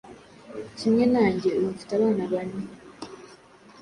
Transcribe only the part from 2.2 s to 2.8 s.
bane